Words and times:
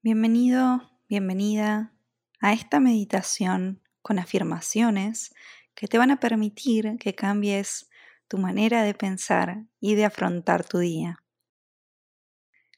Bienvenido, 0.00 0.88
bienvenida 1.08 1.92
a 2.40 2.52
esta 2.52 2.78
meditación 2.78 3.82
con 4.00 4.20
afirmaciones 4.20 5.34
que 5.74 5.88
te 5.88 5.98
van 5.98 6.12
a 6.12 6.20
permitir 6.20 6.98
que 7.00 7.16
cambies 7.16 7.90
tu 8.28 8.38
manera 8.38 8.84
de 8.84 8.94
pensar 8.94 9.64
y 9.80 9.96
de 9.96 10.04
afrontar 10.04 10.64
tu 10.64 10.78
día. 10.78 11.24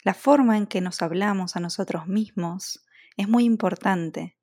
La 0.02 0.14
forma 0.14 0.56
en 0.56 0.66
que 0.66 0.80
nos 0.80 1.02
hablamos 1.02 1.56
a 1.56 1.60
nosotros 1.60 2.06
mismos 2.06 2.86
es 3.18 3.28
muy 3.28 3.44
importante 3.44 4.38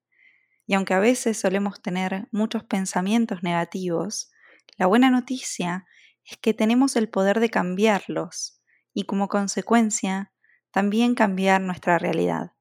y 0.68 0.76
aunque 0.76 0.94
a 0.94 1.00
veces 1.00 1.40
solemos 1.40 1.82
tener 1.82 2.28
muchos 2.32 2.64
pensamientos 2.64 3.42
negativos, 3.42 4.30
la 4.78 4.86
buena 4.86 5.10
noticia 5.10 5.88
es 6.24 6.38
que 6.38 6.54
tenemos 6.54 6.96
el 6.96 7.10
poder 7.10 7.40
de 7.40 7.50
cambiarlos 7.50 8.62
y 8.94 9.06
como 9.06 9.30
consecuencia 9.30 10.32
también 10.70 11.16
cambiar 11.16 11.62
nuestra 11.62 11.98
realidad. 11.98 12.52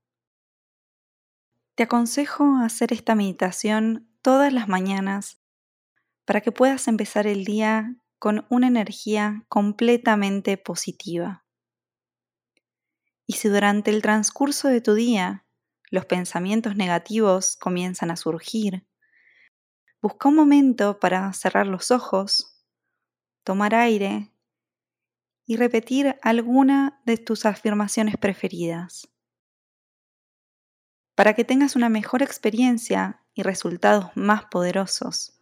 Te 1.77 1.83
aconsejo 1.83 2.57
hacer 2.57 2.95
esta 2.95 3.15
meditación 3.15 4.09
todas 4.23 4.51
las 4.51 4.67
mañanas 4.67 5.43
para 6.25 6.41
que 6.41 6.51
puedas 6.51 6.89
empezar 6.89 7.27
el 7.27 7.45
día 7.45 7.97
con 8.19 8.47
una 8.49 8.67
energía 8.67 9.45
completamente 9.51 10.57
positiva. 10.57 11.45
Y 13.27 13.35
si 13.35 13.51
durante 13.51 13.91
el 13.91 14.01
transcurso 14.01 14.69
de 14.69 14.81
tu 14.81 14.95
día 14.95 15.45
los 15.91 16.07
pensamientos 16.07 16.77
negativos 16.77 17.57
comienzan 17.57 18.11
a 18.11 18.17
surgir, 18.17 18.87
busca 20.01 20.31
un 20.31 20.37
momento 20.37 20.99
para 20.99 21.31
cerrar 21.35 21.67
los 21.67 21.91
ojos, 21.91 22.65
tomar 23.45 23.75
aire 23.75 24.33
y 25.45 25.57
repetir 25.57 26.17
alguna 26.23 27.03
de 27.05 27.19
tus 27.19 27.45
afirmaciones 27.45 28.17
preferidas. 28.17 29.11
Para 31.17 31.33
que 31.33 31.45
tengas 31.45 31.77
una 31.77 31.89
mejor 31.89 32.23
experiencia 32.23 33.23
y 33.35 33.43
resultados 33.43 34.11
más 34.15 34.45
poderosos, 34.45 35.41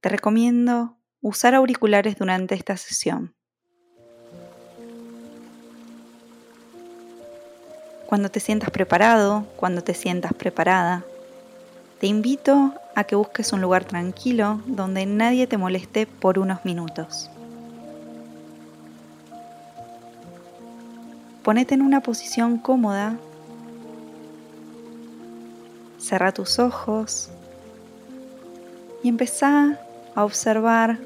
te 0.00 0.08
recomiendo 0.08 0.96
usar 1.20 1.56
auriculares 1.56 2.16
durante 2.16 2.54
esta 2.54 2.76
sesión. 2.76 3.34
Cuando 8.06 8.30
te 8.30 8.38
sientas 8.38 8.70
preparado, 8.70 9.48
cuando 9.56 9.82
te 9.82 9.94
sientas 9.94 10.32
preparada, 10.32 11.04
te 11.98 12.06
invito 12.06 12.72
a 12.94 13.02
que 13.02 13.16
busques 13.16 13.52
un 13.52 13.60
lugar 13.60 13.84
tranquilo 13.84 14.62
donde 14.64 15.06
nadie 15.06 15.48
te 15.48 15.58
moleste 15.58 16.06
por 16.06 16.38
unos 16.38 16.64
minutos. 16.64 17.28
Ponete 21.42 21.74
en 21.74 21.82
una 21.82 22.00
posición 22.00 22.58
cómoda 22.58 23.18
Cerra 26.04 26.32
tus 26.32 26.58
ojos 26.58 27.30
y 29.02 29.08
empezá 29.08 29.80
a 30.14 30.22
observar 30.22 30.98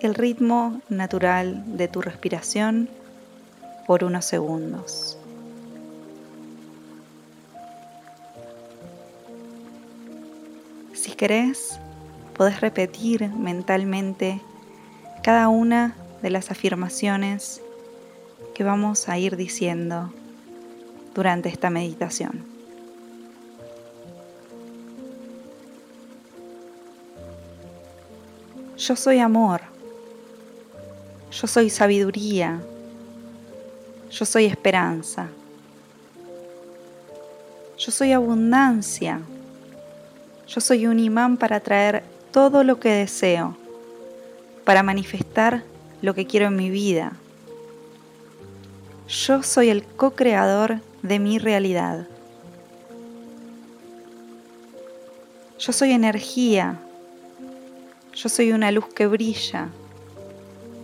el 0.00 0.14
ritmo 0.14 0.80
natural 0.88 1.76
de 1.76 1.88
tu 1.88 2.00
respiración 2.00 2.88
por 3.86 4.04
unos 4.04 4.24
segundos. 4.24 5.18
Si 10.94 11.12
querés, 11.12 11.78
podés 12.34 12.62
repetir 12.62 13.28
mentalmente 13.28 14.40
cada 15.22 15.50
una 15.50 15.94
de 16.22 16.30
las 16.30 16.50
afirmaciones 16.50 17.60
que 18.54 18.64
vamos 18.64 19.06
a 19.10 19.18
ir 19.18 19.36
diciendo 19.36 20.10
durante 21.14 21.50
esta 21.50 21.68
meditación. 21.68 22.47
Yo 28.78 28.94
soy 28.94 29.18
amor. 29.18 29.60
Yo 31.32 31.48
soy 31.48 31.68
sabiduría. 31.68 32.60
Yo 34.08 34.24
soy 34.24 34.44
esperanza. 34.44 35.26
Yo 37.76 37.90
soy 37.90 38.12
abundancia. 38.12 39.20
Yo 40.46 40.60
soy 40.60 40.86
un 40.86 41.00
imán 41.00 41.36
para 41.36 41.58
traer 41.58 42.04
todo 42.30 42.62
lo 42.62 42.78
que 42.78 42.90
deseo, 42.90 43.56
para 44.64 44.84
manifestar 44.84 45.64
lo 46.00 46.14
que 46.14 46.26
quiero 46.26 46.46
en 46.46 46.56
mi 46.56 46.70
vida. 46.70 47.12
Yo 49.08 49.42
soy 49.42 49.70
el 49.70 49.84
co-creador 49.84 50.80
de 51.02 51.18
mi 51.18 51.38
realidad. 51.38 52.06
Yo 55.58 55.72
soy 55.72 55.90
energía, 55.90 56.78
yo 58.20 58.28
soy 58.28 58.50
una 58.50 58.72
luz 58.72 58.86
que 58.88 59.06
brilla 59.06 59.68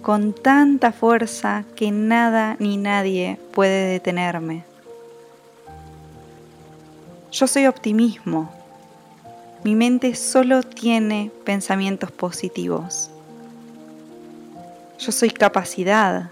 con 0.03 0.33
tanta 0.35 0.93
fuerza 0.93 1.65
que 1.75 1.91
nada 1.91 2.55
ni 2.61 2.77
nadie 2.77 3.41
puede 3.53 3.89
detenerme. 3.89 4.65
Yo 7.33 7.49
soy 7.49 7.67
optimismo. 7.67 8.53
Mi 9.65 9.75
mente 9.75 10.15
solo 10.15 10.63
tiene 10.63 11.33
pensamientos 11.45 12.13
positivos. 12.13 13.11
Yo 15.01 15.11
soy 15.11 15.31
capacidad. 15.31 16.31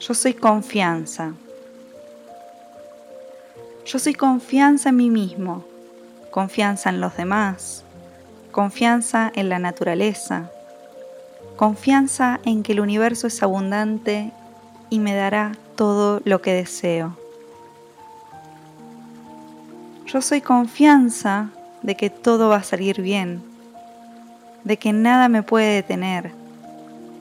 Yo 0.00 0.14
soy 0.14 0.34
confianza. 0.34 1.34
Yo 3.86 4.00
soy 4.00 4.14
confianza 4.14 4.88
en 4.88 4.96
mí 4.96 5.10
mismo, 5.10 5.64
confianza 6.32 6.88
en 6.88 7.00
los 7.00 7.16
demás, 7.16 7.83
confianza 8.54 9.32
en 9.34 9.48
la 9.48 9.58
naturaleza, 9.58 10.48
confianza 11.56 12.38
en 12.44 12.62
que 12.62 12.70
el 12.70 12.78
universo 12.78 13.26
es 13.26 13.42
abundante 13.42 14.30
y 14.90 15.00
me 15.00 15.12
dará 15.12 15.56
todo 15.74 16.22
lo 16.24 16.40
que 16.40 16.52
deseo. 16.52 17.18
Yo 20.06 20.22
soy 20.22 20.40
confianza 20.40 21.48
de 21.82 21.96
que 21.96 22.10
todo 22.10 22.48
va 22.48 22.58
a 22.58 22.62
salir 22.62 23.02
bien, 23.02 23.42
de 24.62 24.76
que 24.76 24.92
nada 24.92 25.28
me 25.28 25.42
puede 25.42 25.74
detener, 25.74 26.30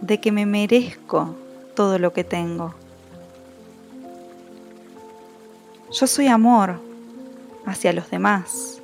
de 0.01 0.19
que 0.19 0.31
me 0.31 0.45
merezco 0.45 1.35
todo 1.75 1.97
lo 1.97 2.13
que 2.13 2.23
tengo. 2.23 2.75
Yo 5.91 6.05
soy 6.05 6.27
amor 6.27 6.79
hacia 7.65 7.91
los 7.91 8.11
demás, 8.11 8.79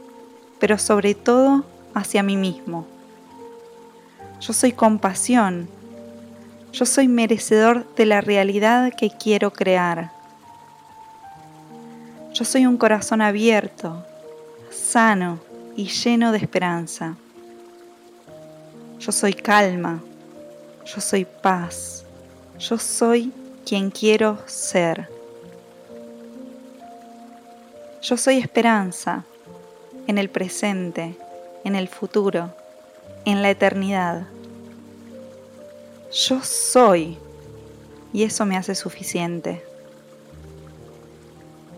pero 0.60 0.80
sobre 0.80 1.14
todo 1.14 1.64
hacia 1.94 2.24
mí 2.24 2.38
mismo. 2.38 2.86
Yo 4.40 4.54
soy 4.54 4.72
compasión. 4.72 5.68
Yo 6.72 6.86
soy 6.86 7.08
merecedor 7.08 7.86
de 7.96 8.06
la 8.06 8.22
realidad 8.22 8.94
que 8.96 9.10
quiero 9.10 9.52
crear. 9.52 10.12
Yo 12.34 12.46
soy 12.46 12.66
un 12.66 12.78
corazón 12.78 13.22
abierto, 13.22 14.06
sano 14.72 15.40
y 15.76 15.86
lleno 15.88 16.32
de 16.32 16.38
esperanza. 16.38 17.16
Yo 19.00 19.12
soy 19.12 19.34
calma. 19.34 20.02
Yo 20.86 21.02
soy 21.02 21.26
paz. 21.26 22.06
Yo 22.60 22.78
soy 22.78 23.34
quien 23.66 23.90
quiero 23.90 24.38
ser. 24.46 25.10
Yo 28.02 28.16
soy 28.16 28.38
esperanza 28.38 29.24
en 30.08 30.18
el 30.18 30.30
presente 30.30 31.18
en 31.64 31.76
el 31.76 31.88
futuro, 31.88 32.54
en 33.26 33.42
la 33.42 33.50
eternidad. 33.50 34.28
Yo 36.12 36.42
soy 36.44 37.18
y 38.14 38.24
eso 38.24 38.46
me 38.46 38.58
hace 38.58 38.76
suficiente. 38.76 39.64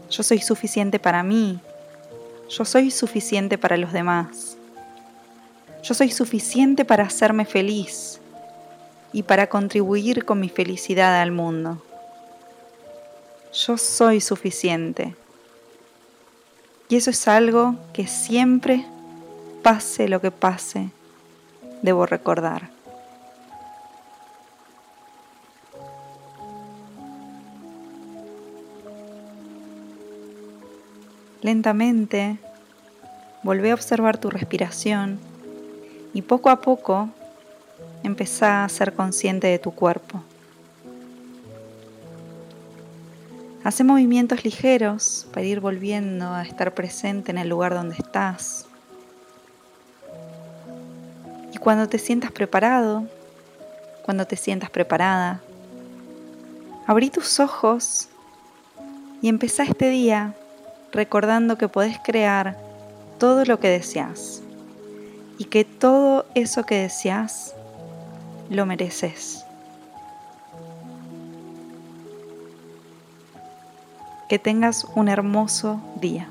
Yo 0.09 0.23
soy 0.23 0.39
suficiente 0.39 0.99
para 0.99 1.23
mí. 1.23 1.59
Yo 2.49 2.65
soy 2.65 2.91
suficiente 2.91 3.57
para 3.57 3.77
los 3.77 3.93
demás. 3.93 4.57
Yo 5.83 5.93
soy 5.93 6.11
suficiente 6.11 6.85
para 6.85 7.05
hacerme 7.05 7.45
feliz 7.45 8.19
y 9.13 9.23
para 9.23 9.47
contribuir 9.47 10.25
con 10.25 10.39
mi 10.39 10.49
felicidad 10.49 11.21
al 11.21 11.31
mundo. 11.31 11.81
Yo 13.53 13.77
soy 13.77 14.21
suficiente. 14.21 15.15
Y 16.87 16.97
eso 16.97 17.09
es 17.09 17.27
algo 17.27 17.75
que 17.93 18.07
siempre 18.07 18.85
pase 19.61 20.07
lo 20.07 20.21
que 20.21 20.31
pase, 20.31 20.89
debo 21.81 22.05
recordar. 22.05 22.69
Lentamente, 31.41 32.37
volvé 33.41 33.71
a 33.71 33.73
observar 33.73 34.17
tu 34.17 34.29
respiración 34.29 35.19
y 36.13 36.21
poco 36.21 36.49
a 36.49 36.61
poco 36.61 37.09
empezá 38.03 38.63
a 38.63 38.69
ser 38.69 38.93
consciente 38.93 39.47
de 39.47 39.57
tu 39.57 39.71
cuerpo. 39.71 40.21
Hace 43.63 43.83
movimientos 43.83 44.43
ligeros 44.43 45.27
para 45.31 45.45
ir 45.45 45.59
volviendo 45.59 46.33
a 46.33 46.41
estar 46.43 46.73
presente 46.73 47.31
en 47.31 47.37
el 47.37 47.49
lugar 47.49 47.73
donde 47.73 47.95
estás. 47.95 48.67
Cuando 51.61 51.87
te 51.87 51.99
sientas 51.99 52.31
preparado, 52.31 53.03
cuando 54.01 54.25
te 54.25 54.35
sientas 54.35 54.71
preparada, 54.71 55.41
abrí 56.87 57.11
tus 57.11 57.39
ojos 57.39 58.09
y 59.21 59.29
empezá 59.29 59.61
este 59.61 59.89
día 59.89 60.33
recordando 60.91 61.59
que 61.59 61.67
podés 61.67 61.99
crear 62.03 62.57
todo 63.19 63.45
lo 63.45 63.59
que 63.59 63.69
deseas 63.69 64.41
y 65.37 65.45
que 65.45 65.63
todo 65.63 66.25
eso 66.33 66.63
que 66.63 66.81
deseas 66.81 67.53
lo 68.49 68.65
mereces. 68.65 69.45
Que 74.27 74.39
tengas 74.39 74.87
un 74.95 75.09
hermoso 75.09 75.79
día. 76.01 76.27